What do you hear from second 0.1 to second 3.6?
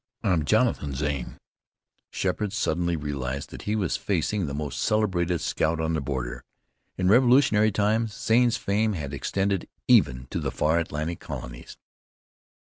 "I am Jonathan Zane." Sheppard suddenly realized